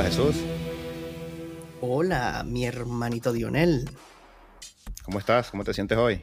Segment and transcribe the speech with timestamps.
[0.00, 0.36] Hola Jesús.
[1.82, 3.90] Hola, mi hermanito Dionel.
[5.02, 5.50] ¿Cómo estás?
[5.50, 6.22] ¿Cómo te sientes hoy?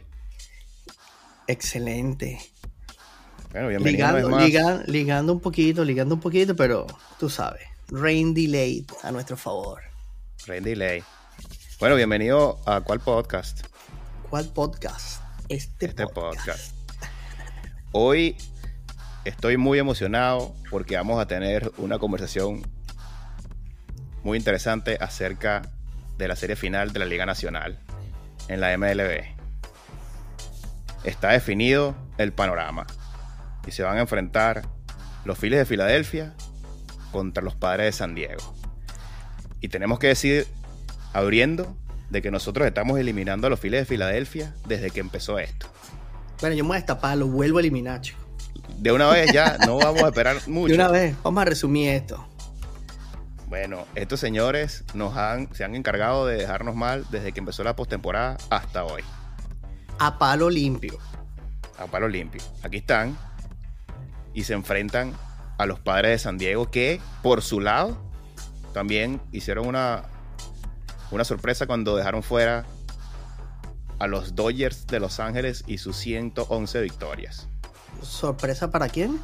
[1.45, 2.39] Excelente.
[3.51, 4.43] Bueno, bienvenido Ligando, más.
[4.45, 6.87] liga- ligando un poquito, ligando un poquito, pero
[7.19, 9.83] tú sabes, rain delayed a nuestro favor.
[10.47, 11.03] Rain Delay.
[11.79, 13.67] Bueno, bienvenido a cuál podcast?
[14.31, 15.21] ¿Cuál podcast?
[15.49, 16.47] Este, Este podcast.
[16.47, 16.73] podcast.
[17.91, 18.35] Hoy
[19.23, 22.63] estoy muy emocionado porque vamos a tener una conversación
[24.27, 25.61] muy interesante acerca
[26.17, 27.79] de la serie final de la Liga Nacional
[28.49, 29.23] en la MLB.
[31.05, 32.85] Está definido el panorama
[33.65, 34.63] y se van a enfrentar
[35.23, 36.33] los Phillies de Filadelfia
[37.13, 38.53] contra los Padres de San Diego.
[39.61, 40.45] Y tenemos que decir,
[41.13, 41.77] abriendo,
[42.09, 45.67] de que nosotros estamos eliminando a los Phillies de Filadelfia desde que empezó esto.
[46.41, 48.19] Bueno, yo me voy a destapar, lo vuelvo a eliminar, chico.
[48.77, 50.67] De una vez ya, no vamos a esperar mucho.
[50.73, 52.27] De una vez, vamos a resumir esto.
[53.47, 57.77] Bueno, estos señores nos han, se han encargado de dejarnos mal desde que empezó la
[57.77, 59.03] postemporada hasta hoy.
[59.99, 60.97] A palo limpio.
[61.79, 62.41] A palo limpio.
[62.61, 63.17] Aquí están
[64.33, 65.13] y se enfrentan
[65.57, 67.97] a los padres de San Diego que, por su lado,
[68.73, 70.03] también hicieron una,
[71.11, 72.65] una sorpresa cuando dejaron fuera
[73.97, 77.47] a los Dodgers de Los Ángeles y sus 111 victorias.
[78.01, 79.19] ¿Sorpresa para quién?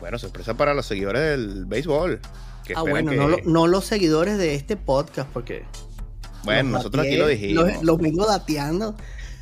[0.00, 2.20] Bueno, sorpresa para los seguidores del béisbol.
[2.64, 5.64] Que Ah, bueno, que- no, lo- no los seguidores de este podcast, porque
[6.44, 7.64] bueno, nosotros aquí lo dijimos.
[7.72, 8.94] Los, los vengo dateando.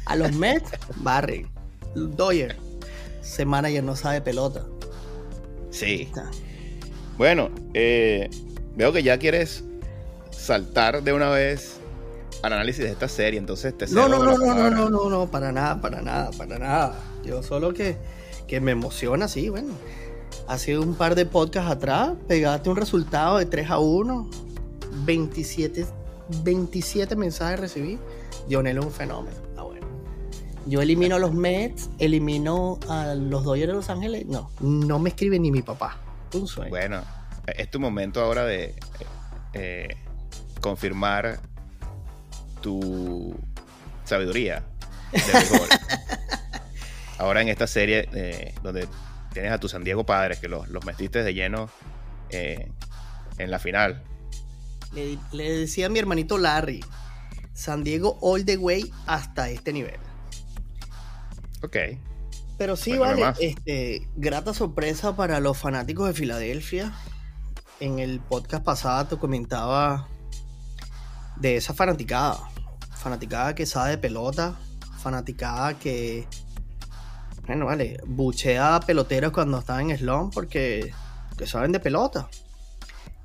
[0.07, 1.48] A los Mets, barren.
[1.95, 2.57] Doyer,
[3.21, 4.65] semana ya no sabe pelota.
[5.71, 6.03] Sí.
[6.03, 6.31] Está.
[7.17, 8.29] Bueno, eh,
[8.77, 9.63] veo que ya quieres
[10.31, 11.77] saltar de una vez
[12.43, 15.31] al análisis de esta serie, entonces te No, no, no, no, no, no, no, no,
[15.31, 16.95] para nada, para nada, para nada.
[17.25, 17.97] Yo solo que,
[18.48, 19.75] que me emociona, sí, bueno.
[20.46, 24.30] Hace un par de podcasts atrás, pegaste un resultado de 3 a 1,
[25.05, 25.86] 27,
[26.42, 27.98] 27 mensajes recibí.
[28.48, 29.36] Dionel es un fenómeno.
[29.57, 29.86] Ah, bueno.
[30.67, 34.27] Yo elimino a los Mets, elimino a los Dodgers de Los Ángeles.
[34.27, 35.98] No, no me escribe ni mi papá.
[36.35, 36.70] Un sueño.
[36.70, 37.02] Bueno,
[37.47, 38.74] es tu momento ahora de
[39.52, 39.97] eh,
[40.61, 41.41] confirmar
[42.61, 43.35] tu
[44.05, 44.64] sabiduría
[45.12, 45.18] de
[47.18, 48.86] ahora en esta serie eh, donde
[49.33, 51.70] tienes a tus San Diego Padres, que los, los metiste de lleno
[52.30, 52.70] eh,
[53.39, 54.02] en la final.
[54.92, 56.85] Le, le decía a mi hermanito Larry,
[57.52, 59.98] San Diego all the way hasta este nivel.
[61.63, 61.77] Ok.
[62.58, 63.39] Pero sí, Cuéntame vale, más.
[63.41, 66.92] este, grata sorpresa para los fanáticos de Filadelfia.
[67.80, 70.08] En el podcast pasado te comentaba
[71.36, 72.39] de esa fanaticada.
[72.95, 74.58] Fanaticada que sabe de pelota,
[74.98, 76.27] fanaticada que,
[77.50, 80.92] bueno, vale, buchea a peloteros cuando están en slump porque
[81.36, 82.28] que saben de pelota.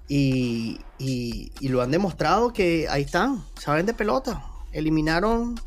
[0.08, 4.44] Y, y- y lo han demostrado que ahí están, saben de pelota.
[4.72, 5.60] Eliminaron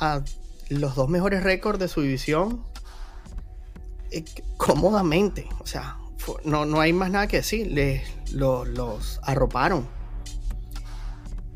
[0.00, 0.22] a
[0.70, 2.64] los dos mejores récords de su división
[4.10, 4.24] eh,
[4.56, 5.46] cómodamente.
[5.60, 5.98] O sea,
[6.46, 7.70] no, no hay más nada que decir.
[7.70, 9.86] Les, lo- los arroparon.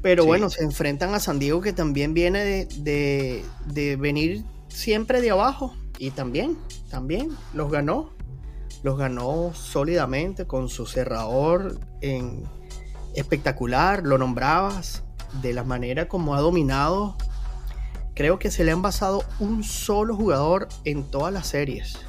[0.02, 0.26] Pero Sí.
[0.26, 5.30] bueno, se enfrentan a San Diego que también viene de, de- de venir siempre de
[5.30, 5.74] abajo.
[5.98, 6.56] Y también,
[6.90, 8.10] también los ganó.
[8.82, 12.44] Los ganó sólidamente con su cerrador en
[13.14, 14.02] espectacular.
[14.04, 15.02] Lo nombrabas
[15.42, 17.16] de la manera como ha dominado
[18.18, 22.00] Creo que se le han basado un solo jugador en todas las series.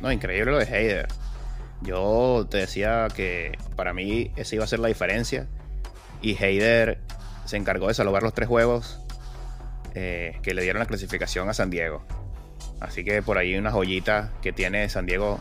[0.00, 1.08] No, increíble lo de Heider.
[1.82, 5.46] Yo te decía que para mí esa iba a ser la diferencia.
[6.22, 7.02] Y Heider
[7.44, 8.98] se encargó de salvar los tres juegos
[9.94, 12.02] eh, que le dieron la clasificación a San Diego.
[12.80, 15.40] Así que por ahí una joyita que tiene San Diego.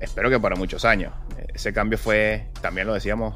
[0.00, 1.12] Espero que para muchos años.
[1.52, 3.34] Ese cambio fue, también lo decíamos,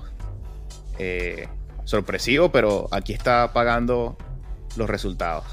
[0.99, 1.49] eh,
[1.85, 4.17] sorpresivo, pero aquí está pagando
[4.77, 5.45] los resultados.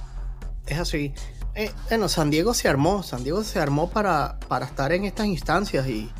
[0.66, 1.14] Es así.
[1.54, 3.04] Eh, bueno, San Diego se armó.
[3.04, 6.12] San Diego se armó para, para estar en estas instancias y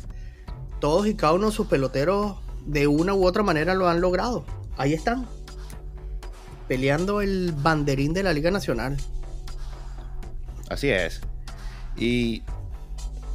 [0.80, 4.44] todos y cada uno de sus peloteros de una u otra manera lo han logrado.
[4.76, 5.26] Ahí están.
[6.68, 8.96] Peleando el banderín de la Liga Nacional.
[10.68, 11.20] Así es.
[11.96, 12.42] Y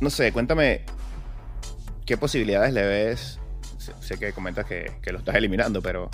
[0.01, 0.81] no sé, cuéntame
[2.05, 3.39] qué posibilidades le ves.
[4.01, 6.09] Sé- que comentas que, que lo estás eliminando, pero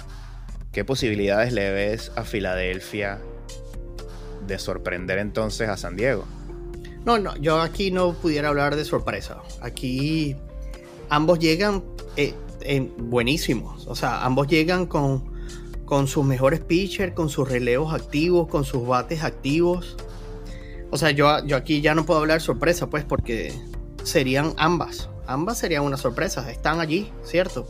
[0.71, 3.19] ¿qué posibilidades le ves a Filadelfia
[4.45, 6.25] de sorprender entonces a San Diego?
[7.05, 9.39] No, no, yo aquí no pudiera hablar de sorpresa.
[9.61, 10.35] Aquí
[11.09, 11.83] ambos llegan
[12.15, 13.87] eh, en- buenísimos.
[13.87, 15.31] O sea, ambos llegan con,
[15.87, 19.95] con sus mejores pitchers, con sus relevos activos, con sus bates activos.
[20.91, 23.53] O sea, yo, yo aquí ya no puedo hablar sorpresa, pues, porque
[24.03, 25.09] serían ambas.
[25.27, 26.51] Ambas serían una sorpresa.
[26.51, 27.69] Están allí, ¿cierto?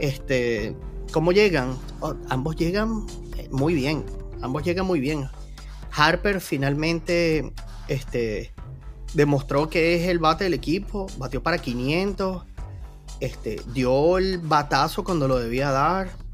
[0.00, 0.74] Este,
[1.12, 1.78] ¿Cómo llegan?
[2.00, 3.06] Oh, ambos llegan
[3.36, 4.04] eh, muy bien.
[4.42, 5.28] Ambos llegan muy bien.
[5.92, 7.52] Harper finalmente
[7.86, 8.52] este,
[9.14, 11.06] demostró que es el bate del equipo.
[11.16, 12.42] Batió para 500.
[13.20, 16.25] Este, dio el batazo cuando lo debía dar.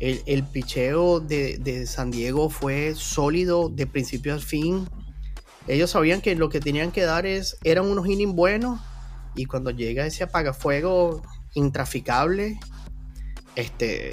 [0.00, 4.88] El, el picheo de, de, San Diego fue sólido de principio al fin.
[5.68, 8.80] Ellos sabían que lo que tenían que dar es, eran unos innings buenos.
[9.36, 11.22] Y cuando llega ese apagafuego
[11.54, 12.58] intraficable,
[13.56, 14.12] este,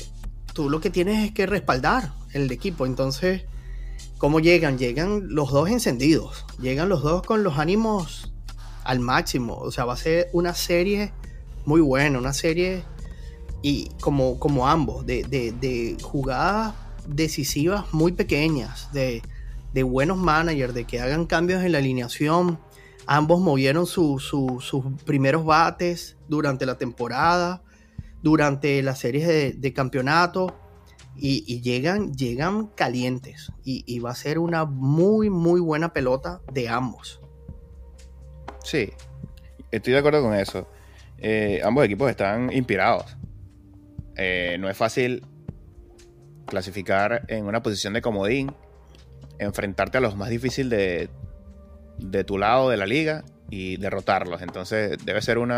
[0.54, 2.86] tú lo que tienes es que respaldar el equipo.
[2.86, 3.44] Entonces,
[4.18, 4.78] ¿cómo llegan?
[4.78, 6.46] Llegan los dos encendidos.
[6.60, 8.34] Llegan los dos con los ánimos
[8.84, 9.56] al máximo.
[9.58, 11.14] O sea, va a ser una serie
[11.66, 12.84] muy buena, una serie
[13.62, 16.74] y como, como ambos, de, de, jugadas
[17.08, 19.22] decisivas muy pequeñas, de,
[19.74, 22.60] de, buenos managers, de que hagan cambios en la alineación.
[23.06, 24.34] Ambos movieron sus
[25.06, 27.64] primeros bates durante la temporada
[28.22, 30.56] durante las series de, campeonato
[31.16, 37.22] y, llegan, llegan calientes y, va a ser una muy, muy buena pelota de ambos.
[38.64, 38.92] Sí,
[39.72, 40.68] estoy de acuerdo con eso.
[41.20, 43.17] Eh, ambos equipos están inspirados.
[44.18, 45.24] Eh, no es fácil
[46.48, 48.54] clasificar en una posición de comodín,
[49.38, 51.10] enfrentarte a los más difíciles
[52.00, 54.42] de, tu lado de la liga y derrotarlos.
[54.42, 55.54] Entonces debe ser un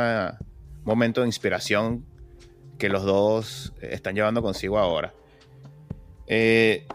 [0.84, 2.06] momento de inspiración
[2.78, 5.14] que los dos están llevando consigo ahora.
[6.28, 6.86] Eh,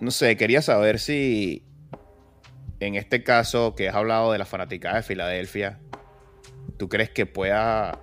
[0.00, 1.64] no sé, quería saber si
[2.80, 5.78] en este caso que has hablado de la fanaticada de Filadelfia,
[6.78, 8.00] ¿tú crees que pueda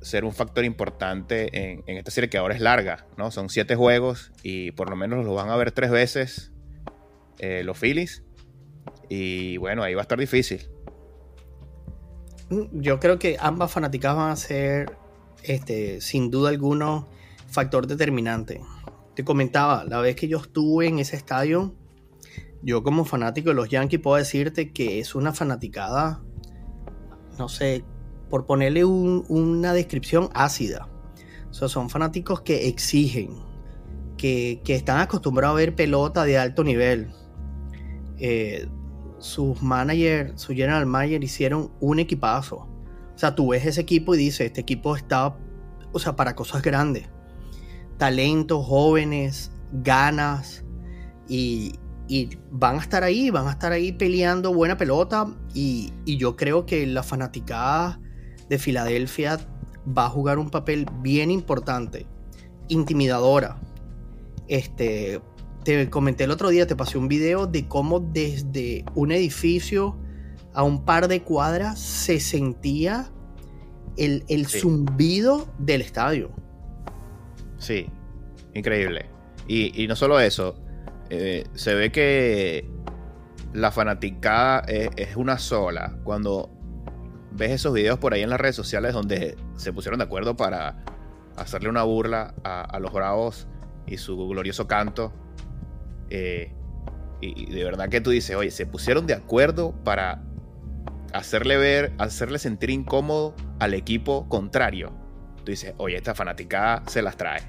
[0.00, 3.30] ser un factor importante en, esta serie que ahora es larga, ¿no?
[3.30, 6.52] Son siete juegos y por lo menos los van a ver tres veces
[7.38, 8.22] eh, los Phillies.
[9.08, 10.68] Y bueno, ahí va a estar difícil.
[12.50, 14.96] Mm, yo creo que ambas fanaticadas van a ser,
[15.42, 17.08] este, sin duda alguno,
[17.48, 18.60] factor determinante.
[19.14, 21.74] Te comentaba, la vez que yo estuve en ese estadio,
[22.62, 26.22] yo como fanático de los Yankees puedo decirte que es una fanaticada,
[27.38, 27.84] no sé,
[28.28, 30.88] por ponerle una descripción ácida.
[31.50, 33.30] O sea, son fanáticos que exigen,
[34.16, 37.12] que, están acostumbrados a ver pelota de alto nivel.
[38.18, 38.66] Eh,
[39.18, 42.56] sus managers, su general manager hicieron un equipazo.
[43.14, 45.36] O sea, tú ves ese equipo y dices, este equipo está,
[45.92, 47.08] o sea, para cosas grandes.
[47.96, 50.64] Talentos, jóvenes, ganas
[51.28, 51.78] y,
[52.50, 56.66] van a estar ahí, van a estar ahí peleando buena pelota y, y yo creo
[56.66, 58.00] que la fanaticada
[58.48, 59.38] de Filadelfia
[59.86, 62.06] va a jugar un papel bien importante,
[62.68, 63.58] intimidadora.
[64.48, 65.20] Este,
[65.64, 69.96] te comenté el otro día, te pasé un video de cómo desde un edificio
[70.54, 73.10] a un par de cuadras se sentía
[73.96, 76.30] el, zumbido del estadio.
[77.58, 77.86] Sí,
[78.54, 79.06] increíble.
[79.48, 80.56] Y, no solo eso,
[81.10, 82.68] eh, se ve que
[83.52, 85.98] la fanaticada es, una sola.
[86.04, 86.50] Cuando
[87.36, 90.84] ves esos videos por ahí en las redes sociales donde se pusieron de acuerdo para
[91.36, 93.46] hacerle una burla a los bravos
[93.86, 95.12] y su glorioso canto,
[96.10, 96.52] eh,
[97.20, 100.22] y, de verdad que tú dices, oye, se pusieron de acuerdo para
[101.12, 104.92] hacerle ver, hacerle sentir incómodo al equipo contrario.
[105.38, 107.42] Tú dices, oye, esta fanaticada se las trae.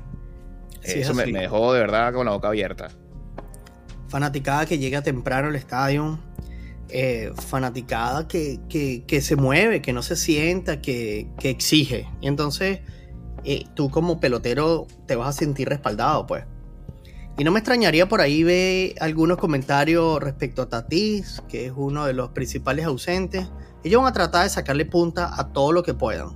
[0.84, 2.90] Eso me, dejó de verdad con la boca abierta.
[4.08, 6.20] Fanaticada que llega temprano al estadio.
[6.90, 12.08] Eh, fanaticada que, se mueve, que no se sienta, que, exige.
[12.22, 12.80] Y entonces
[13.44, 16.46] eh, tú como pelotero te vas a sentir respaldado, pues.
[17.38, 22.06] Y no me extrañaría por ahí ver algunos comentarios respecto a Tatis, que es uno
[22.06, 23.48] de los principales ausentes.
[23.84, 26.30] Ellos van a tratar de sacarle punta a todo lo que puedan.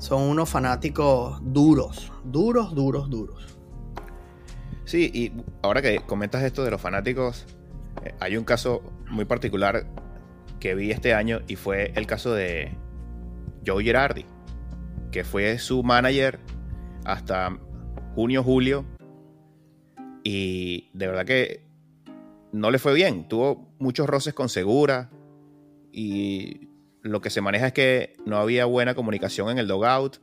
[0.00, 3.56] Son unos fanáticos duros, duros, duros, duros.
[4.84, 7.46] Sí, y ahora que comentas esto de los fanáticos,
[8.04, 9.86] eh, hay un caso muy particular
[10.60, 12.76] que vi este año y fue el caso de
[13.66, 14.24] Joe Girardi,
[15.12, 16.40] que fue su manager
[17.04, 17.58] hasta
[18.14, 18.84] junio, julio
[20.28, 21.66] y de verdad que
[22.50, 23.28] no le fue bien.
[23.28, 25.08] Tuvo muchos roces con Segura.
[25.92, 26.68] Y
[27.02, 30.18] lo que se maneja es que no había buena comunicación en el dogout.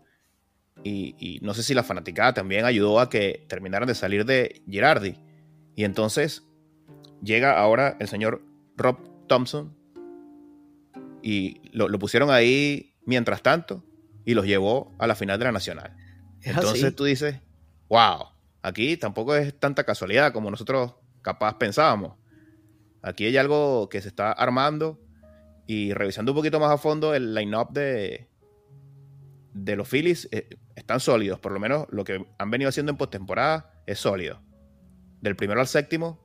[0.84, 5.16] Y, no sé si la fanaticada también ayudó a que terminaran de salir de Girardi.
[5.74, 6.44] Y entonces
[7.24, 8.44] llega ahora el señor
[8.78, 9.76] Rob Thompson.
[11.22, 13.84] Y lo, pusieron ahí mientras tanto.
[14.26, 15.96] Y los llevó a la final de la Nacional.
[16.42, 17.40] Entonces tú dices,
[17.88, 22.18] wow Aquí tampoco es tanta casualidad como nosotros capaz pensábamos.
[23.02, 25.02] Aquí hay algo que se está armando
[25.68, 28.30] Y revisando un poquito más a fondo el line-up de,
[29.54, 31.40] de los Phillies, eh, están sólidos.
[31.40, 34.42] Por lo menos lo que han venido haciendo en postemporada es sólido.
[35.20, 36.23] Del primero al séptimo,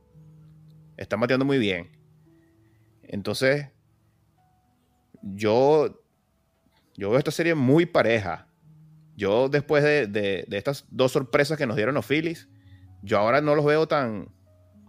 [0.99, 1.91] están bateando muy bien.
[3.03, 3.69] Entonces,
[5.23, 6.03] yo,
[6.97, 8.47] yo veo esta serie muy pareja.
[9.17, 12.49] Yo, después de, estas dos sorpresas que nos dieron los Phillies,
[13.03, 14.29] yo ahora no los veo tan,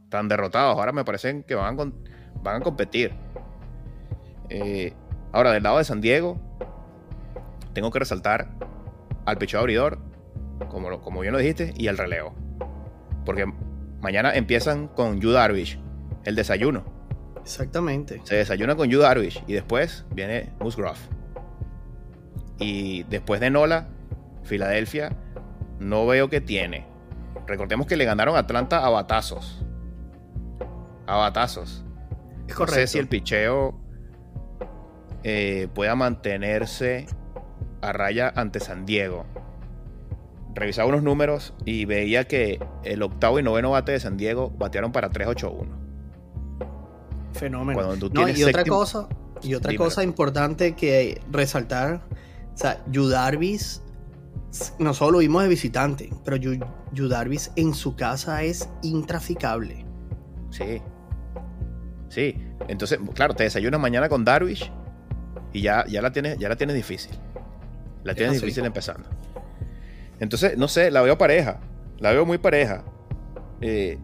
[0.10, 0.78] tan derrotados.
[0.78, 1.78] Ahora me parecen que van,
[2.44, 3.14] van a competir.
[4.50, 4.94] Eh,
[5.32, 6.40] ahora, del lado de San Diego,
[7.74, 8.50] tengo que resaltar
[9.26, 10.00] al pichado abridor,
[10.70, 12.36] como, como bien lo dijiste, y el relevo.
[13.26, 13.46] Porque
[14.02, 15.80] mañana empiezan con Yu Darvish,
[16.30, 16.84] el desayuno.
[17.42, 18.22] Exactamente.
[18.24, 21.00] Se desayuna con Yu Darvish y después viene Musgrove.
[22.60, 23.88] Y después de Nola,
[24.44, 25.16] Filadelfia,
[25.80, 26.86] no veo que tiene.
[27.48, 29.66] Recordemos que le ganaron a Atlanta a batazos.
[31.08, 31.84] A batazos.
[32.48, 32.80] Es correcto.
[32.80, 33.80] No sé si el picheo
[35.24, 37.08] eh, pueda mantenerse
[37.82, 39.26] a raya ante San Diego.
[40.54, 44.92] Revisaba unos números y veía que el octavo y noveno bate de San Diego batearon
[44.92, 45.89] para 3-8-1.
[47.34, 47.96] Fenómeno.
[48.36, 49.08] y otra cosa,
[49.42, 52.02] y otra cosa importante que resaltar,
[52.54, 53.82] o sea, Yudarvis,
[54.80, 56.38] no solo lo vimos de visitante, pero
[56.92, 59.86] Yudarvis en su casa es intraficable.
[60.50, 60.82] Sí.
[62.10, 62.36] Sí.
[62.68, 64.72] Entonces, claro, te desayunas mañana con Darvish
[65.54, 67.12] y ya, ya, la, tienes, ya la tienes difícil.
[68.04, 69.08] La tienes difícil empezando.
[70.20, 71.60] Entonces, no sé, la veo pareja.
[72.00, 72.84] La veo muy pareja.
[73.62, 73.98] Eh,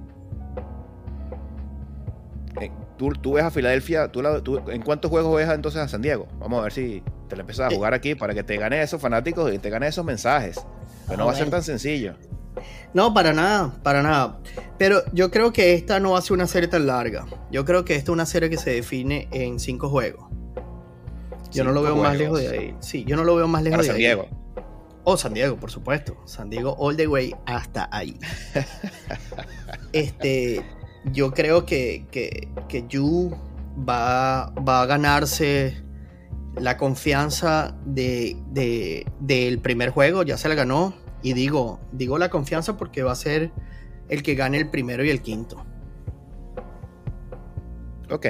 [2.99, 4.21] eh, tú, ves a Filadelfia, tú,
[4.69, 6.27] ¿en cuántos juegos ves entonces a San Diego?
[6.39, 7.75] Vamos a ver si te la empiezas a eh.
[7.75, 10.59] jugar aquí para que te gane esos fanáticos y te gane esos mensajes.
[11.07, 12.15] Pero no va a ser tan sencillo.
[12.93, 14.39] No, para nada, para nada.
[14.77, 17.25] Pero yo creo que esta no va a ser una serie tan larga.
[17.51, 20.25] Yo creo que esta es una serie que se define en cinco juegos.
[21.51, 22.75] Yo no lo veo más lejos de ahí.
[22.79, 24.27] Sí, yo no lo veo más lejos de San Diego.
[25.07, 26.17] O oh, San Diego, por supuesto.
[26.25, 28.17] San Diego all the way hasta ahí.
[29.93, 30.65] este,
[31.12, 33.31] yo creo que, que, que Yu
[33.88, 35.85] va, va a ganarse
[36.57, 38.38] la confianza de,
[39.19, 40.95] del primer juego, ya se la ganó.
[41.21, 43.51] Y digo, digo la confianza porque va a ser
[44.09, 45.65] el que gane el primero y el quinto.
[48.09, 48.25] Ok.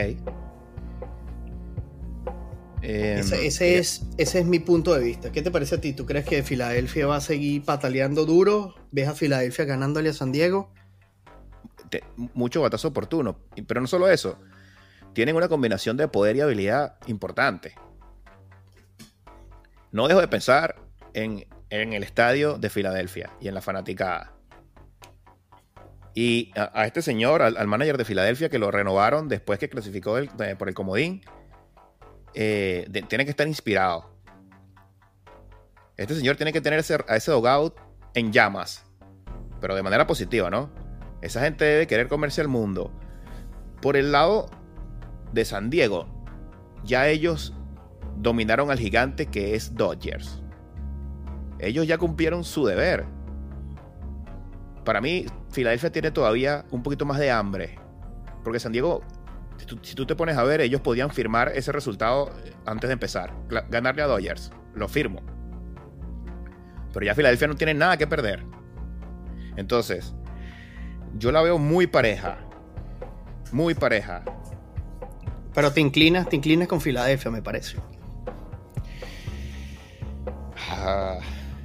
[2.81, 5.31] Em, ese, es, ese es mi punto de vista.
[5.31, 5.93] ¿Qué te parece a ti?
[5.93, 8.75] ¿Tú crees que Filadelfia va a seguir pataleando duro?
[8.91, 10.71] ¿Ves a Filadelfia ganándole a San Diego?
[12.15, 13.39] Mucho batazo oportuno.
[13.67, 14.39] Pero no solo eso.
[15.13, 17.75] Tienen una combinación de poder y habilidad importante.
[19.91, 20.75] No dejo de pensar
[21.13, 24.33] en, el estadio de Filadelfia y en la fanaticada.
[26.13, 30.17] Y a, este señor, al, manager de Filadelfia, que lo renovaron después que clasificó
[30.57, 31.21] por el comodín,
[32.33, 34.13] eh, tiene que estar inspirado.
[35.97, 37.77] Este señor tiene que tener a ese dogout
[38.13, 38.85] en llamas,
[39.61, 40.69] pero de manera positiva, ¿no?
[41.25, 42.91] Esa gente debe querer comerse el mundo.
[43.81, 44.49] Por el lado
[45.33, 46.07] de San Diego,
[46.83, 47.53] ya ellos
[48.17, 50.41] dominaron al gigante que es Dodgers.
[51.59, 53.05] Ellos ya cumplieron su deber.
[54.83, 57.79] Para mí, Filadelfia tiene todavía un poquito más de hambre.
[58.43, 59.01] Porque San Diego
[59.81, 62.31] si tú, te pones a ver, ellos podían firmar ese resultado
[62.65, 63.33] antes de empezar.
[63.69, 64.51] Ganarle a Dodgers.
[64.73, 65.21] Lo firmo.
[66.93, 68.43] Pero ya Filadelfia no tiene nada que perder.
[69.55, 70.13] Entonces,
[71.17, 72.37] yo la veo muy pareja.
[73.51, 74.23] Muy pareja.
[75.53, 77.77] Pero te inclinas, te inclinas con Filadelfia, me parece.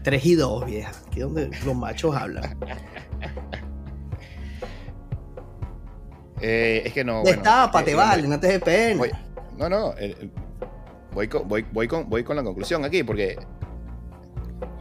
[0.03, 0.27] 3 ah.
[0.27, 0.93] y 2, vieja.
[1.07, 2.57] Aquí es donde los machos hablan.
[6.43, 7.23] Eh, es que no.
[7.23, 9.05] Destápate, bueno, vale, no te des pena.
[9.59, 9.95] no, no.
[11.13, 13.39] voy, con, voy, voy, con, voy con la conclusión aquí, porque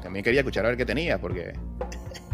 [0.02, 1.52] también quería escuchar a ver qué tenías, porque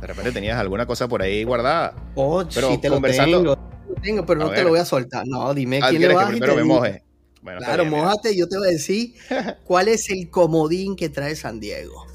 [0.05, 1.95] de repente tenías alguna cosa por ahí guardada.
[2.13, 5.25] Oh, pero sí, te lo tengo, pero no te lo voy a soltar.
[5.25, 7.03] No, dime ah, quién le vas que primero me moje.
[7.41, 9.15] Bueno, claro, mojate y yo te voy a decir
[9.65, 12.05] cuál es el comodín que trae San Diego.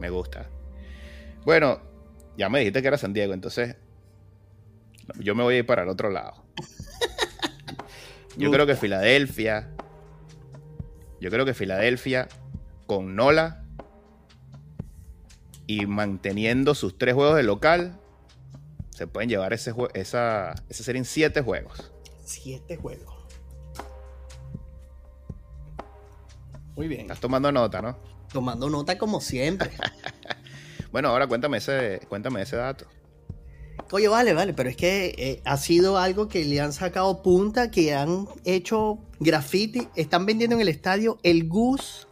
[0.00, 0.48] Me gusta.
[1.44, 1.82] Bueno,
[2.38, 3.76] ya me dijiste que era San Diego, entonces
[5.18, 6.42] yo me voy a ir para el otro lado.
[8.36, 9.68] Yo creo que Filadelfia.
[11.20, 12.28] Yo creo que Filadelfia
[12.86, 13.64] con Nola
[15.68, 18.00] y manteniendo sus tres juegos de local
[18.90, 21.92] se pueden llevar ese esa, esa serie en siete juegos.
[22.24, 23.14] Siete juegos.
[26.74, 27.02] Muy bien.
[27.02, 27.96] Estás tomando nota, ¿no?
[28.32, 29.70] Tomando nota como siempre.
[30.90, 32.86] bueno, ahora cuéntame ese, cuéntame ese dato.
[33.92, 37.70] Oye, vale, vale, pero es que eh, ha sido algo que le han sacado punta,
[37.70, 42.07] que han hecho graffiti, están vendiendo en el estadio el Gus,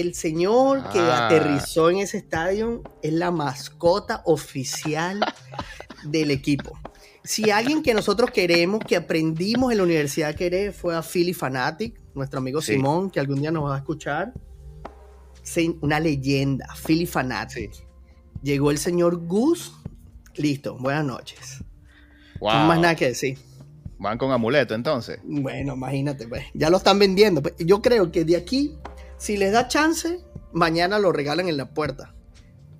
[0.00, 1.26] el señor que Ah.
[1.26, 5.20] aterrizó en ese estadio, es la mascota oficial
[6.04, 6.78] del equipo.
[7.22, 11.32] Si alguien que nosotros queremos, que aprendimos en la universidad a querer, fue a Philly
[11.32, 12.72] Fanatic, nuestro amigo Sí.
[12.74, 14.32] Simón, que algún día nos va a escuchar.
[15.82, 17.72] Una leyenda, Philly Fanatic.
[18.42, 19.72] Llegó el señor Gus.
[20.36, 21.62] Listo, buenas noches.
[22.40, 22.52] Wow.
[22.52, 23.38] No más nada que decir.
[23.98, 25.18] Van con amuleto entonces.
[25.22, 26.44] Bueno, imagínate, pues.
[26.52, 27.40] Ya lo están vendiendo.
[27.42, 28.74] Pues, Yo creo que de aquí,
[29.16, 30.20] si les da chance,
[30.52, 32.14] mañana lo regalan en la puerta.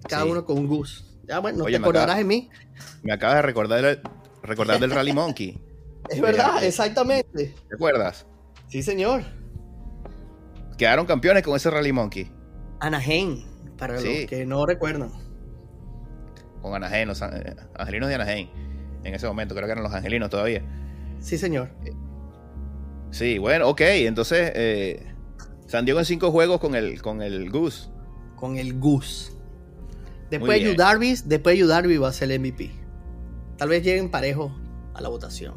[0.09, 0.31] Cada Sí.
[0.31, 1.19] uno con un Gus.
[1.27, 2.51] Ya, bueno, no Oye, te acaba- acordarás de mí.
[3.03, 4.01] Me acabas de recordar, el-
[4.43, 5.59] recordar del Rally Monkey.
[6.11, 7.55] Es verdad, Eh, exactamente.
[7.69, 8.27] ¿Te acuerdas?
[8.69, 9.23] Sí, señor.
[10.77, 12.31] Quedaron campeones con ese Rally Monkey.
[12.81, 13.45] Anaheim,
[13.79, 14.21] para Sí.
[14.23, 15.11] los que no recuerdan.
[16.61, 18.49] Con Anaheim, los eh, angelinos de Anaheim.
[19.05, 20.63] En ese momento, creo que eran los angelinos todavía.
[21.21, 21.71] Sí, señor.
[23.11, 23.81] Sí, bueno, ok.
[23.83, 25.14] Entonces, eh,
[25.67, 27.89] San Diego en cinco juegos con el, con el Goose.
[28.37, 29.33] Con el Gus.
[30.31, 32.71] Después de Darvis, después de Darby va a ser el MVP.
[33.57, 34.53] Tal vez lleguen parejos
[34.95, 35.55] a la votación.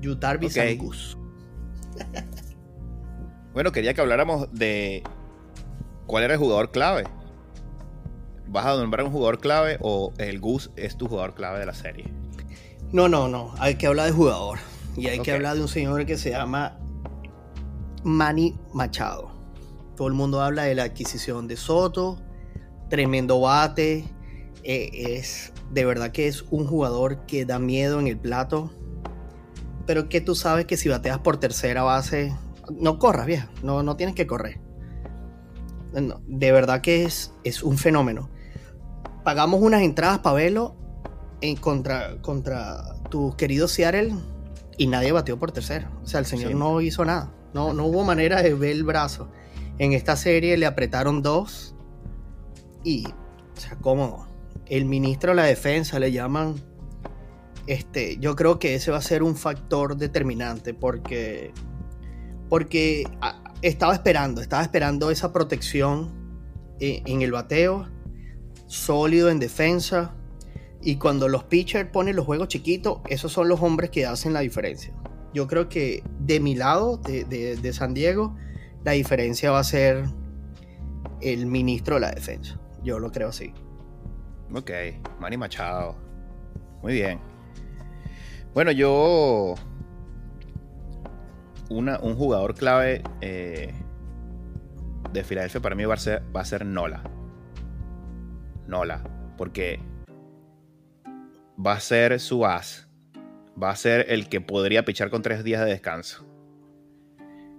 [0.00, 0.56] Yu Darby Ok.
[0.58, 1.18] and Gus.
[3.54, 5.04] Bueno, quería que habláramos de
[6.08, 7.04] cuál era el jugador clave.
[8.48, 11.74] ¿Vas a nombrar un jugador clave o el Goose es tu jugador clave de la
[11.74, 12.12] serie?
[12.90, 13.54] No, no, no.
[13.58, 14.58] Hay que hablar de jugador.
[14.96, 16.78] Y hay que hablar de un señor que se llama
[18.04, 19.30] Manny Machado.
[19.96, 22.18] Todo el mundo habla de la adquisición de Soto.
[22.90, 24.04] Tremendo bate.
[24.62, 28.70] eh, es de verdad que es un jugador que da miedo en el plato.
[29.86, 32.34] Pero que tú sabes que si bateas por tercera base,
[32.70, 33.50] no corras, vieja.
[33.62, 34.58] No, no tienes que correr.
[35.92, 38.30] No, de verdad que es, es un fenómeno.
[39.22, 40.76] Pagamos unas entradas para verlo
[41.40, 44.14] en contra, contra tus queridos Seattle
[44.78, 45.90] y nadie batió por tercera.
[46.02, 46.54] O sea, el señor Sí.
[46.58, 47.32] no hizo nada.
[47.54, 49.30] No, no hubo manera de ver el brazo.
[49.78, 51.74] En esta serie le apretaron dos
[52.82, 54.28] y, o sea, cómodo.
[54.66, 56.56] El ministro de la defensa le llaman.
[57.66, 61.52] Este, yo creo que ese va a ser un factor determinante porque,
[62.50, 66.12] porque ah, estaba esperando, estaba esperando esa protección
[66.80, 67.88] eh, en el bateo,
[68.66, 70.14] sólido en defensa.
[70.82, 74.40] Y cuando los pitchers ponen los juegos chiquitos, esos son los hombres que hacen la
[74.40, 74.92] diferencia.
[75.34, 78.36] Yo creo que de mi lado, de, de- San Diego,
[78.84, 80.04] la diferencia va a ser
[81.20, 82.58] el ministro de la defensa.
[82.84, 83.52] Yo lo creo así.
[84.54, 84.70] Ok,
[85.20, 85.96] Manny Machado.
[86.82, 87.18] Muy bien.
[88.54, 89.54] Bueno, yo.
[91.70, 93.74] Una, un jugador clave eh,
[95.12, 97.02] de Filadelfia para mí va a ser Nola.
[98.68, 99.02] Nola.
[99.36, 99.80] Porque
[101.64, 102.83] va a ser su as.
[103.60, 106.26] Va a ser el que podría pichar con tres días de descanso.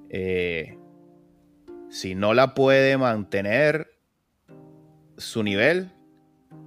[0.09, 0.77] Eh,
[1.89, 3.91] si Nola puede mantener
[5.17, 5.95] su nivel,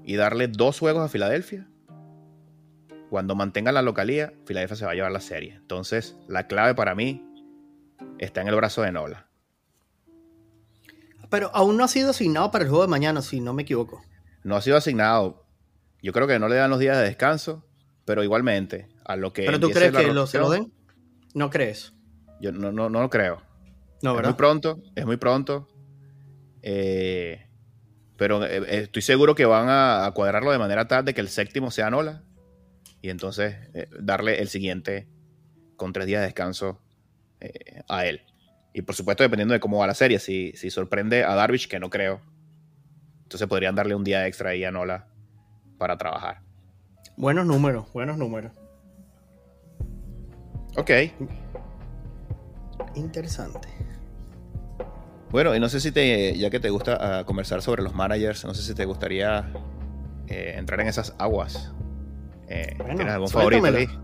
[0.09, 1.69] y darle dos juegos a Filadelfia.
[3.11, 5.53] Cuando mantenga la localía, Filadelfia se va a llevar la serie.
[5.57, 7.23] Entonces, la clave para mí
[8.19, 9.27] está en el brazo de Nola.
[11.29, 14.01] Pero aún no ha sido asignado para el juego de mañana, si no me equivoco.
[14.45, 15.45] No ha sido asignado.
[16.01, 17.67] Yo creo que no le dan los días de descanso,
[18.07, 19.45] pero igualmente, a lo que.
[19.45, 20.73] ¿Pero tú crees que lo, se lo den?
[21.35, 21.95] ¿No crees?
[22.41, 23.43] Yo no, no, no lo creo.
[24.03, 24.31] No, es ¿verdad?
[24.31, 25.67] muy pronto, es muy pronto.
[26.63, 27.47] Eh,
[28.17, 31.29] pero eh, estoy seguro que van a, a cuadrarlo de manera tal de que el
[31.29, 32.23] séptimo sea Nola.
[33.01, 35.09] Y entonces eh, darle el siguiente
[35.77, 36.81] con tres días de descanso
[37.41, 38.23] eh, a él.
[38.75, 41.81] Y por supuesto, dependiendo de cómo va la serie, si, si sorprende a Darvish, que
[41.81, 42.21] no creo,
[43.23, 45.09] entonces podrían darle un día extra ahí a Nola
[45.79, 46.43] para trabajar.
[47.17, 48.53] Buenos números, buenos números.
[50.79, 50.91] Ok.
[52.95, 53.69] Interesante.
[55.31, 58.45] Bueno, y no sé si te, ya que te gusta ah, conversar sobre los managers,
[58.45, 59.51] no sé si te gustaría
[60.27, 61.73] eh, entrar en esas aguas.
[62.49, 63.93] Eh, Bueno, ¿Tienes algún favorito suéltamela.
[63.93, 63.99] ahí?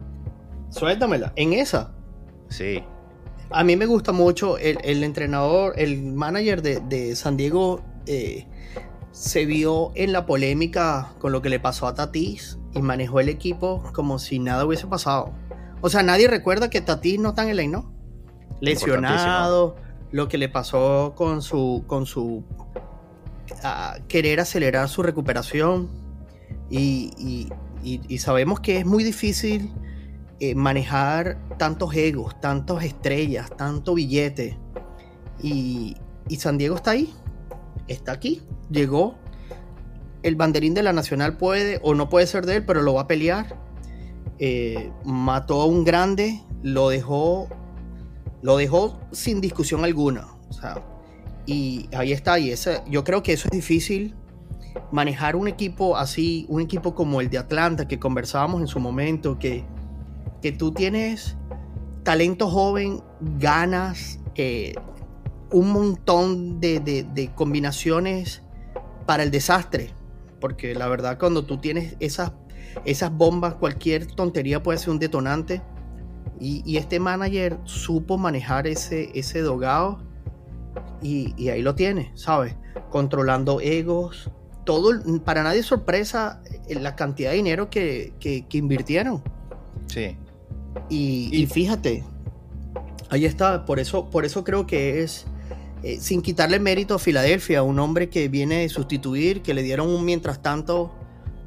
[0.70, 1.32] Suéltamela.
[1.36, 1.92] En esa,
[2.48, 2.84] Sí.
[3.50, 8.46] a mí me gusta mucho el, el entrenador, el manager de, de San Diego eh,
[9.12, 13.30] se vio en la polémica con lo que le pasó a Tatis y manejó el
[13.30, 15.32] equipo como si nada hubiese pasado.
[15.84, 17.92] O sea, nadie recuerda que Tatis no está en el line, ¿no?
[18.60, 19.76] Lesionado,
[20.12, 22.42] lo que le pasó con su, con su
[23.62, 25.90] ah, querer acelerar su recuperación.
[26.70, 27.48] Y, y-
[27.82, 29.72] y- y sabemos que es muy difícil
[30.40, 34.58] eh, manejar tantos egos, tantas estrellas, tanto billete.
[35.42, 35.96] Y,
[36.28, 37.12] y San Diego está ahí,
[37.88, 39.16] está aquí, llegó.
[40.22, 43.02] el banderín de la Nacional puede o no puede ser de él, pero lo va
[43.02, 43.62] a pelear.
[44.38, 47.48] Eh, mató a un grande, lo dejó,
[48.42, 50.28] lo dejó sin discusión alguna.
[51.46, 52.38] y ahí está.
[52.38, 54.14] Y ese, yo creo que eso es difícil.
[54.90, 59.38] Manejar un equipo así, un equipo como el de Atlanta, que conversábamos en su momento,
[59.38, 59.64] que,
[60.42, 61.36] que tú tienes
[62.04, 64.74] talento joven, ganas, eh,
[65.50, 68.42] un montón de, de, combinaciones
[69.06, 69.90] para el desastre.
[70.40, 72.32] Porque la verdad, cuando tú tienes esas,
[72.84, 75.62] esas bombas, cualquier tontería puede ser un detonante.
[76.40, 79.98] Y, este manager supo manejar ese, ese dogado.
[81.02, 82.56] Y, ahí lo tiene, ¿sabes?
[82.90, 84.30] Controlando egos.
[84.64, 84.92] Todo,
[85.24, 89.22] para nadie es sorpresa eh, la cantidad de dinero que, que, invirtieron.
[89.86, 90.16] Sí.
[90.88, 92.02] Y, y, fíjate,
[93.10, 93.64] ahí está.
[93.64, 95.26] Por eso, por eso creo que es
[95.84, 99.90] eh, sin quitarle mérito a Filadelfia, un hombre que viene de sustituir, que le dieron
[99.90, 100.94] un mientras tanto,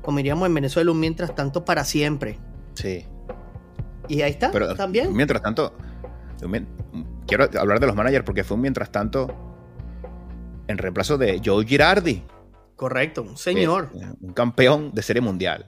[0.07, 2.39] como diríamos en Venezuela, un mientras tanto para siempre.
[2.75, 3.05] Sí.
[4.07, 5.13] Y ahí está, Pero, también.
[5.13, 5.73] Mientras tanto,
[7.27, 9.27] quiero hablar de los managers porque fue un mientras tanto
[10.65, 12.23] en reemplazo de Joe Girardi.
[12.77, 13.89] Correcto, un señor.
[13.95, 15.65] Eh, un campeón de serie mundial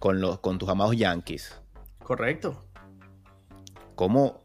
[0.00, 1.54] con, los, con tus amados Yankees.
[2.02, 2.64] Correcto.
[3.94, 4.40] ¿Cómo,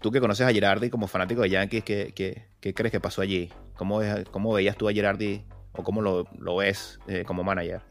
[0.00, 2.12] tú que conoces a Girardi como fanático de Yankees, ¿qué,
[2.60, 3.50] qué, crees que pasó allí?
[3.74, 7.82] ¿Cómo, ¿Cómo, veías tú a Girardi o cómo lo, ves eh, como manager?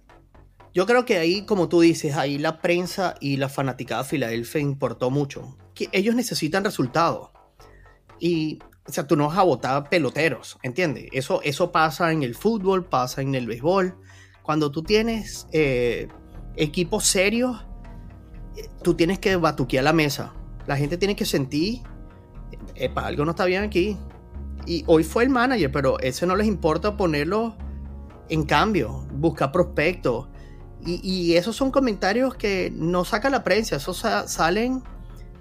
[0.74, 4.62] Yo creo que ahí, como tú dices, ahí la prensa y la fanaticada de Filadelfia
[4.62, 5.58] importó mucho.
[5.76, 7.30] Que ellos necesitan resultados.
[8.20, 11.10] Y, o sea, tú no vas a votar peloteros, ¿entiendes?
[11.12, 13.96] Eso, eso pasa en el fútbol, pasa en el béisbol.
[14.42, 16.08] Cuando tú tienes eh,
[16.56, 17.66] equipos serios,
[18.56, 20.34] eh, tú tienes que batuquear la mesa.
[20.66, 21.82] La gente tiene que sentir
[22.76, 23.98] epa, algo no está bien aquí.
[24.66, 27.56] Y hoy fue el manager, pero ese no les importa ponerlo
[28.30, 30.28] en cambio, buscar prospectos.
[30.86, 34.84] Y, esos son comentarios que no saca la prensa, esos salen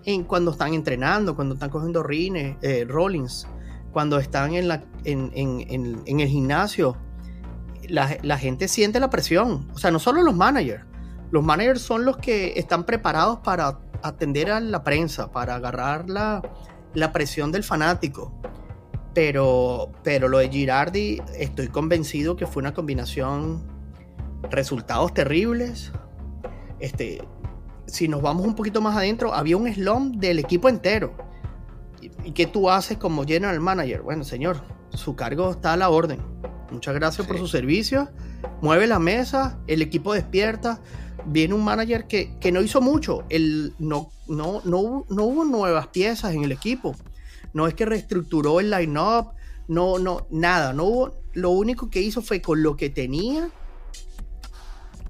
[0.05, 3.47] en, cuando están entrenando, cuando están cogiendo rines, eh, rollings,
[3.93, 5.33] cuando están en, la, en,
[6.07, 6.97] el gimnasio.
[7.89, 9.69] La, gente siente la presión.
[9.75, 10.85] O sea, no solo los managers.
[11.31, 16.43] Los managers son los que están preparados para atender a la prensa, para agarrar la,
[16.95, 18.33] la presión del fanático.
[19.15, 23.63] Pero, pero lo de Girardi, estoy convencido que fue una combinación.
[24.51, 25.93] Resultados terribles.
[26.81, 27.23] Este,
[27.87, 31.15] si nos vamos un poquito más adentro, había un slump del equipo entero.
[32.01, 34.03] ¿Y, qué tú haces como general manager?
[34.03, 36.21] Bueno, señor, su cargo está a la orden.
[36.71, 38.09] Muchas gracias por su servicio.
[38.61, 40.81] Mueve la mesa, el equipo despierta
[41.27, 43.25] viene un manager que, no hizo mucho.
[43.29, 46.95] El, no, no, no, no, hubo nuevas piezas en el equipo.
[47.53, 49.33] No es que reestructuró el line-up,
[49.69, 50.73] no, no, nada.
[50.73, 53.51] No hubo, lo único que hizo fue con lo que tenía.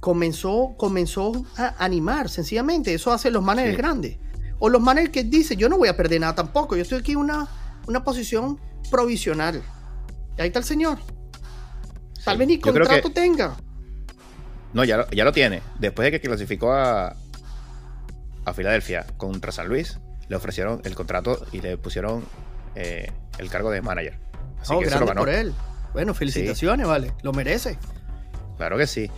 [0.03, 2.93] Comenzó, comenzó a animar, sencillamente.
[2.93, 4.19] Eso hacen los managers grandes.
[4.59, 6.75] O los managers que dicen, yo no voy a perder nada tampoco.
[6.75, 7.47] Yo estoy aquí en una,
[7.87, 8.59] una posición
[8.91, 9.63] provisional.
[10.37, 10.99] Y ahí está el señor.
[12.25, 13.55] Tal vez ni contrato tenga.
[14.73, 15.63] No, ya, ya lo tiene.
[15.79, 17.15] Después de que clasificó a,
[18.45, 22.25] a Filadelfia contra San Luis, le ofrecieron el contrato y le pusieron
[22.75, 24.19] eh, el cargo de manager.
[24.61, 25.55] Así oh, que grande por él.
[25.93, 27.13] Bueno, felicitaciones, vale.
[27.23, 27.79] Lo merece.
[28.57, 29.09] Claro que sí.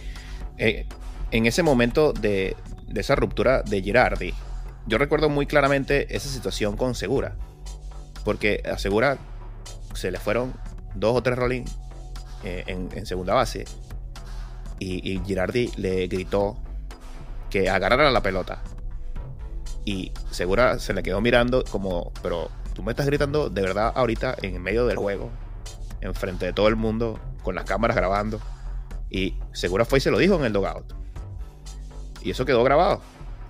[0.58, 0.86] Eh,
[1.30, 2.56] en ese momento de,
[2.94, 4.34] esa ruptura de Girardi,
[4.86, 7.36] yo recuerdo muy claramente esa situación con Segura.
[8.24, 9.18] Porque a Segura
[9.94, 10.54] se le fueron
[10.94, 11.64] dos o tres rolling
[12.44, 13.64] eh, en, en, segunda base
[14.78, 16.56] y, Girardi le gritó
[17.50, 18.62] que agarrara la pelota.
[19.84, 24.36] Y Segura se le quedó mirando como, pero tú me estás gritando de verdad ahorita
[24.42, 25.30] en medio del juego,
[26.00, 28.40] enfrente de todo el mundo, con las cámaras grabando.
[29.14, 30.92] Y Segura fue y se lo dijo en el dogout.
[32.20, 33.00] Y eso quedó grabado.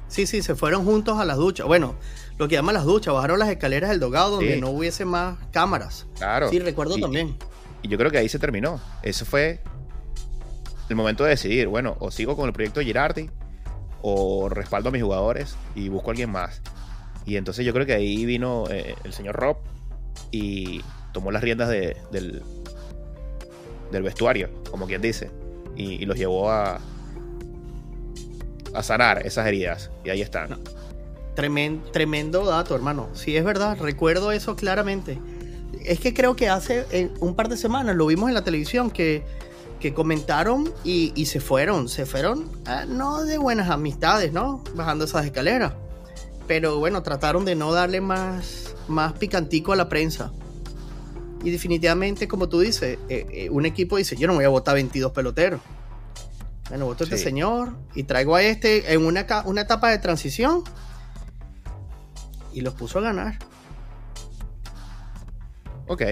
[0.08, 1.66] Sí, sí, se fueron juntos a las duchas.
[1.66, 1.94] Bueno,
[2.36, 6.06] lo que llaman las duchas, bajaron las escaleras del dogout donde no hubiese más cámaras.
[6.18, 6.50] Claro.
[6.50, 7.34] Sí, recuerdo también.
[7.80, 8.78] Y yo creo que ahí se terminó.
[9.02, 9.62] Eso fue
[10.90, 13.30] el momento de decidir, bueno, o sigo con el proyecto de Girardi
[14.02, 16.60] o respaldo a mis jugadores y busco a alguien más.
[17.24, 19.56] Y entonces yo creo que ahí vino eh, el señor Rob
[20.30, 20.82] y
[21.14, 22.42] tomó las riendas del,
[23.90, 25.30] del vestuario, como quien dice,
[25.76, 26.80] y, los llevó a,
[28.74, 29.90] a sanar esas heridas.
[30.04, 30.58] Y ahí están.
[31.34, 33.08] Tremendo, tremendo dato, hermano.
[33.14, 35.18] Sí, es verdad, recuerdo eso claramente.
[35.84, 38.90] Es que creo que hace eh, un par de semanas lo vimos en la televisión
[38.90, 39.24] que
[39.84, 44.64] que comentaron y, se fueron, se fueron ah, no de buenas amistades, ¿no?
[44.74, 45.74] Bajando esas escaleras.
[46.46, 50.32] Pero bueno, trataron de no darle más, más picantico a la prensa.
[51.44, 54.74] Y definitivamente, como tú dices, eh, eh, un equipo dice, yo no voy a votar
[54.74, 55.60] 22 peloteros.
[56.70, 60.64] Bueno, voto a este señor y traigo a este en una, una etapa de transición
[62.54, 63.38] y los puso a ganar.
[65.86, 66.02] Ok.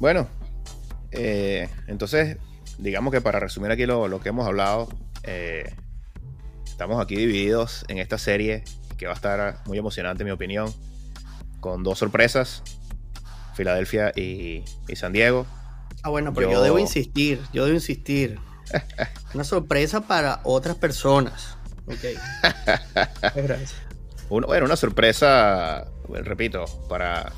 [0.00, 0.26] Bueno,
[1.12, 2.38] eh, entonces,
[2.78, 4.88] digamos que para resumir aquí lo, que hemos hablado,
[5.22, 5.72] eh,
[6.64, 8.64] estamos aquí divididos en esta serie
[8.98, 10.72] que va a estar muy emocionante, en mi opinión,
[11.60, 12.62] con dos sorpresas,
[13.54, 14.64] Filadelfia y,
[14.94, 15.46] San Diego.
[16.02, 18.38] Ah, bueno, pero yo, debo insistir, yo debo insistir.
[19.34, 21.56] Una sorpresa para otras personas.
[21.86, 22.04] Ok.
[23.34, 23.74] Gracias.
[24.28, 27.32] bueno, una sorpresa, repito, para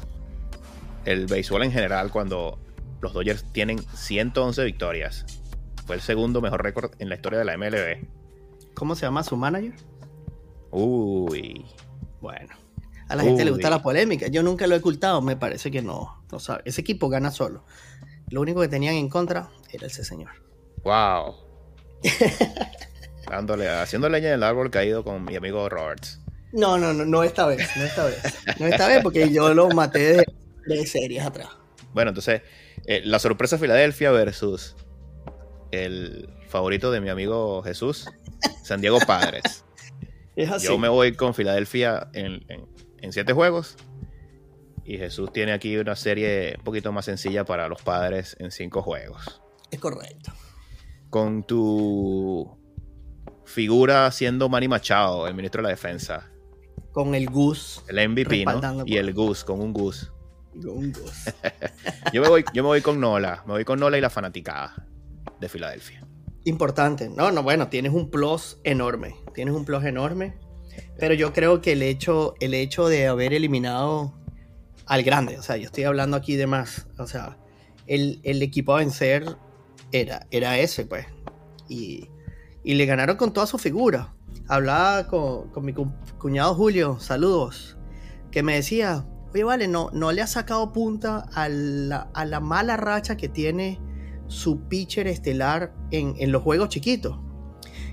[1.04, 2.58] el béisbol en general cuando
[3.00, 5.26] los Dodgers tienen 111 victorias.
[5.86, 8.06] Fue el segundo mejor récord en la historia de la MLB.
[8.74, 9.72] ¿Cómo se llama su manager?
[10.70, 11.64] Uy.
[12.20, 12.65] Bueno.
[13.08, 14.26] A la gente le gusta la polémica.
[14.26, 15.22] Yo nunca lo he ocultado.
[15.22, 16.24] Me parece que no.
[16.30, 16.62] no sabe.
[16.64, 17.64] Ese equipo gana solo.
[18.28, 20.30] Lo único que tenían en contra era ese señor.
[20.82, 21.36] Wow.
[23.30, 26.20] Dándole, haciendo leña del árbol caído con mi amigo Roberts.
[26.52, 27.68] No, no, no, no esta vez.
[27.76, 28.18] No esta vez.
[28.58, 30.24] No esta vez porque yo lo maté de
[30.66, 31.48] de series atrás.
[31.92, 32.42] Bueno, entonces,
[32.86, 34.76] eh, la sorpresa Filadelfia versus
[35.70, 38.08] el favorito de mi amigo Jesús,
[38.62, 39.64] San Diego Padres.
[40.60, 42.44] Yo me voy con Filadelfia en,
[43.10, 43.76] siete juegos.
[44.84, 48.82] Y Jesús tiene aquí una serie un poquito más sencilla para los padres en cinco
[48.82, 49.42] juegos.
[49.70, 50.32] Es correcto.
[51.10, 52.56] Con tu
[53.44, 56.30] figura siendo Manny Machado, el ministro de la Defensa.
[56.92, 57.82] Con el Gus.
[57.88, 58.84] El MVP, ¿no?
[58.86, 60.12] Y el Gus, con un Gus.
[62.12, 63.42] yo, me voy, yo me voy con Nola.
[63.46, 64.86] Me voy con Nola y la fanaticada
[65.40, 66.06] de Filadelfia.
[66.44, 67.08] Importante.
[67.08, 69.16] No, no, bueno, tienes un plus enorme.
[69.34, 70.38] Tienes un plus enorme.
[70.98, 74.14] Pero yo creo que el hecho, el hecho de haber eliminado
[74.86, 76.86] al grande, o sea, yo estoy hablando aquí de más.
[76.98, 77.38] O sea,
[77.86, 79.36] el, equipo a vencer
[79.92, 81.06] era, era ese, pues.
[81.68, 82.08] Y,
[82.64, 84.14] le ganaron con toda su figura.
[84.48, 85.72] Hablaba con, con mi
[86.18, 87.76] cuñado Julio, saludos,
[88.30, 93.16] que me decía, oye, vale, no, no le ha sacado punta a la, mala racha
[93.16, 93.80] que tiene
[94.28, 97.18] su pitcher estelar en, los juegos chiquitos.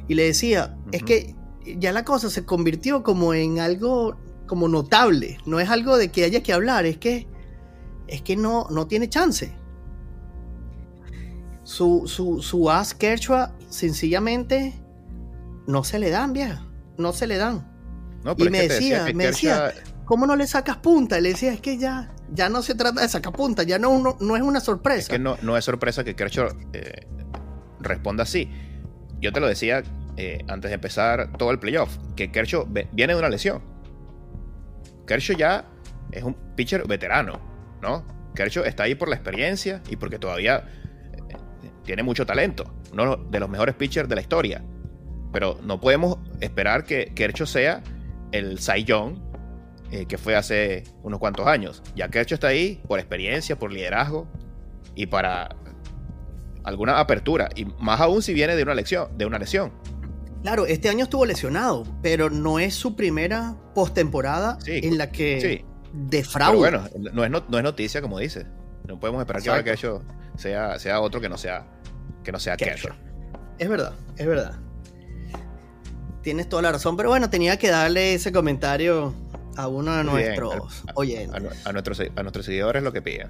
[0.08, 5.38] Y le decía, es que ya la cosa se convirtió como en algo como notable,
[5.46, 7.28] no es algo de que haya que hablar, es que
[8.08, 9.56] es que no, no tiene chance.
[11.64, 14.74] Su, su, su as Kershaw sencillamente
[15.66, 16.66] no se le dan, vieja,
[16.98, 17.66] no se le dan.
[18.38, 19.74] y me decía, me decía,
[20.06, 21.18] ¿cómo no le sacas punta?
[21.18, 24.18] Y le decía, es que ya, ya no se trata de sacar punta, ya no,
[24.20, 25.00] no es una sorpresa.
[25.00, 27.08] Es que no, no es sorpresa que Kershaw eh,
[27.80, 28.50] responda así.
[29.22, 29.84] Yo te lo decía
[30.18, 33.62] eh, antes de empezar todo el playoff, que Kershaw viene de una lesión.
[35.08, 35.66] Kershaw ya
[36.12, 37.40] es un pitcher veterano,
[37.82, 38.06] ¿no?
[38.36, 40.66] Kershaw está ahí por la experiencia y porque todavía
[41.30, 42.74] eh, tiene mucho talento.
[42.92, 44.64] Uno de los mejores pitchers de la historia.
[45.32, 47.84] Pero no podemos esperar que Kershaw sea
[48.32, 49.18] el Cy Young
[49.94, 51.84] eh, que fue hace unos cuantos años.
[51.96, 54.28] Ya hecho está ahí por experiencia, por liderazgo
[54.96, 55.56] y para
[56.64, 57.50] alguna apertura.
[57.56, 59.16] Y más aún si viene de una lesión.
[59.16, 59.72] De una lesión.
[60.44, 65.66] Claro, este año estuvo lesionado, pero no es su primera postemporada en la que sí.
[65.94, 66.58] defrauda.
[66.58, 68.46] bueno, no es, no, es noticia, como dice.
[68.86, 70.02] No podemos esperar que ahora Kershaw
[70.38, 71.66] sea, sea otro que no sea,
[72.26, 72.94] que no sea Kershaw.
[73.58, 74.60] Es verdad, es verdad.
[76.24, 79.14] Tienes toda la razón, pero bueno, tenía que darle ese comentario
[79.56, 81.34] a uno de nuestros oyentes.
[81.66, 83.30] A, nuestros, a nuestros seguidores lo que piden.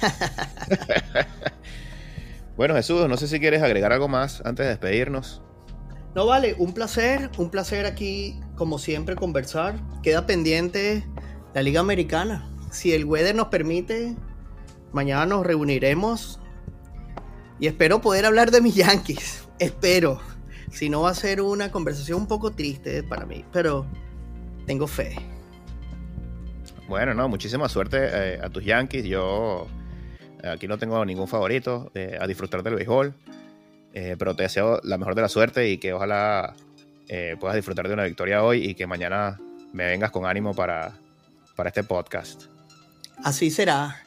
[2.56, 5.42] bueno, Jesús, no sé si quieres agregar algo más antes de despedirnos.
[6.16, 9.78] No vale, un placer, un placer aquí, como siempre, conversar.
[10.02, 11.06] Queda pendiente
[11.52, 12.50] la Liga Americana.
[12.70, 14.16] Si el weather nos permite,
[14.94, 16.40] mañana nos reuniremos
[17.60, 19.46] y espero poder hablar de mis Yankees.
[19.58, 20.18] Espero.
[20.72, 23.86] Si no va a ser una conversación un poco triste para mí, pero
[24.64, 25.16] tengo fe.
[26.88, 29.04] Bueno, no, muchísima suerte eh, a tus Yankees.
[29.04, 29.66] Yo
[30.42, 33.14] eh, aquí no tengo ningún favorito eh, a disfrutar del béisbol,
[34.18, 36.54] pero te deseo la mejor de la suerte y que ojalá
[37.40, 39.38] puedas disfrutar de una victoria hoy y que mañana
[39.72, 40.92] me vengas con ánimo para,
[41.54, 42.44] para este podcast.
[43.24, 44.02] Así será.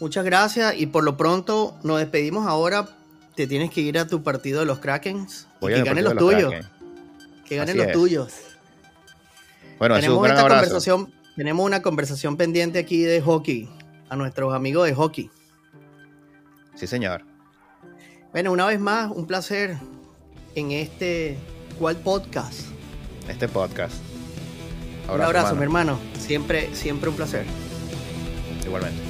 [0.00, 2.88] Muchas gracias y por lo pronto nos despedimos ahora.
[3.34, 6.54] Te tienes que ir a tu partido de los Krakens y que ganen los, tuyos.
[7.44, 8.34] Que ganen los tuyos.
[9.78, 13.68] Bueno, tenemos esta conversación, tenemos una conversación pendiente aquí de hockey,
[14.08, 15.30] a nuestros amigos de hockey.
[16.74, 17.24] Sí, señor.
[18.32, 19.78] Bueno, una vez más, un placer
[20.54, 21.38] en este
[21.78, 22.60] ¿cuál podcast?
[23.26, 23.96] Este podcast.
[25.12, 25.98] un abrazo, mi hermano.
[26.18, 27.46] Siempre, siempre un placer.
[28.66, 29.07] Igualmente.